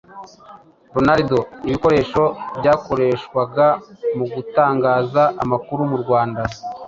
Rondora 0.93 1.37
ibikoresho 1.67 2.23
byakoreshwaga 2.59 3.67
mu 4.17 4.25
gutangaza 4.35 5.23
amakuru 5.43 5.81
mu 5.91 5.97
Rwanda 6.03 6.41